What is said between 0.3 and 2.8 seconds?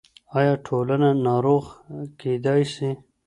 آيا ټولنه ناروغه کيدای